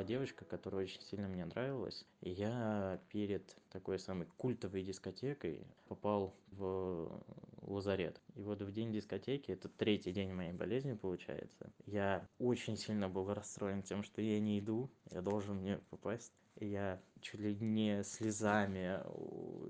[0.00, 2.06] Была девочка, которая очень сильно мне нравилась.
[2.22, 7.22] И я перед такой самой культовой дискотекой попал в
[7.62, 8.18] лазарет.
[8.40, 13.34] И вот в день дискотеки, это третий день моей болезни получается, я очень сильно был
[13.34, 16.32] расстроен тем, что я не иду, я должен мне попасть.
[16.56, 18.98] И я чуть ли не слезами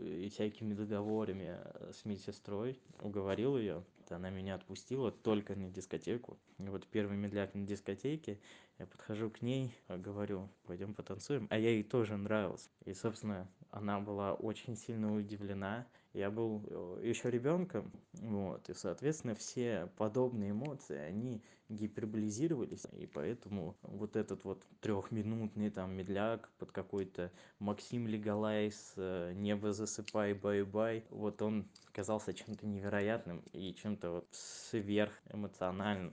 [0.04, 1.58] и всякими договорами
[1.92, 3.84] с медсестрой уговорил ее.
[4.08, 6.38] Она меня отпустила только на дискотеку.
[6.58, 8.40] И вот первый медляк на дискотеке,
[8.78, 11.48] я подхожу к ней, говорю, пойдем потанцуем.
[11.50, 12.68] А я ей тоже нравился.
[12.84, 15.86] И, собственно, она была очень сильно удивлена.
[16.12, 24.16] Я был еще ребенком, вот, и, соответственно, все подобные эмоции, они гиперболизировались, и поэтому вот
[24.16, 27.30] этот вот трехминутный там медляк под какой-то
[27.60, 36.12] Максим Лигалайз, «Небо засыпай, бай-бай», вот он казался чем-то невероятным и чем-то вот сверхэмоциональным.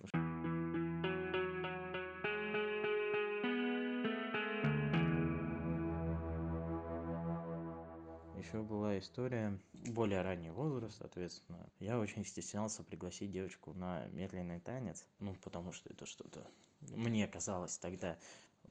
[8.38, 9.60] Еще была история,
[9.94, 11.70] более ранний возраст, соответственно.
[11.80, 16.46] Я очень стеснялся пригласить девочку на медленный танец, ну, потому что это что-то,
[16.82, 18.18] мне казалось тогда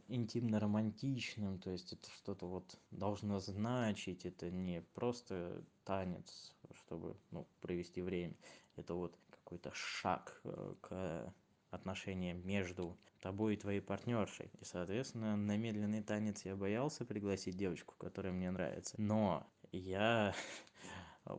[0.08, 8.02] интимно-романтичным, то есть это что-то вот должно значить, это не просто танец, чтобы, ну, провести
[8.02, 8.36] время,
[8.76, 10.40] это вот какой-то шаг
[10.80, 11.34] к
[11.70, 14.50] отношениям между тобой и твоей партнершей.
[14.60, 18.94] И, соответственно, на медленный танец я боялся пригласить девочку, которая мне нравится.
[18.98, 20.34] Но я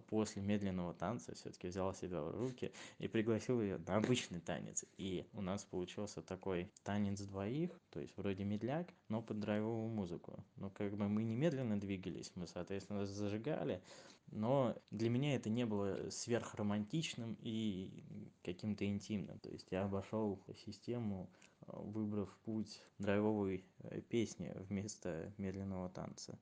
[0.07, 4.85] после медленного танца все-таки взял себя в руки и пригласил ее на обычный танец.
[4.97, 10.43] И у нас получился такой танец двоих, то есть вроде медляк, но под драйвовую музыку.
[10.55, 13.81] Но как бы мы не медленно двигались, мы, соответственно, зажигали,
[14.31, 18.03] но для меня это не было сверхромантичным и
[18.43, 19.39] каким-то интимным.
[19.39, 21.29] То есть я обошел систему,
[21.67, 23.65] выбрав путь драйвовой
[24.09, 26.37] песни вместо медленного танца.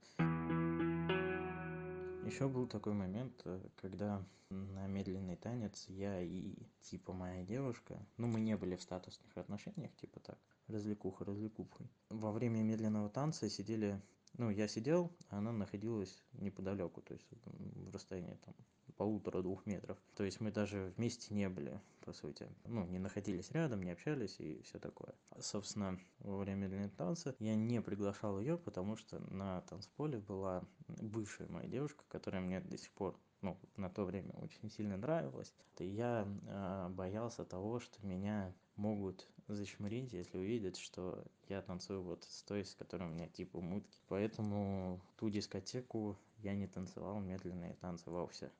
[2.25, 8.40] Еще был такой момент, когда на медленный танец я и типа моя девушка, ну мы
[8.40, 11.88] не были в статусных отношениях, типа так, развлекуха развлекухой.
[12.09, 14.02] Во время медленного танца сидели,
[14.38, 18.56] ну я сидел, а она находилась неподалеку, то есть в расстоянии там
[18.98, 19.98] полутора-двух метров.
[20.16, 22.48] То есть мы даже вместе не были, по сути.
[22.66, 25.14] Ну, не находились рядом, не общались и все такое.
[25.40, 31.48] Собственно, во время медленного танца я не приглашал ее, потому что на танцполе была бывшая
[31.48, 35.54] моя девушка, которая мне до сих пор ну, на то время очень сильно нравилась.
[35.78, 42.24] И я э, боялся того, что меня могут зачмырить, если увидят, что я танцую вот
[42.24, 44.00] с той, с которой у меня типа мутки.
[44.08, 48.52] Поэтому ту дискотеку я не танцевал медленные танцы вовсе.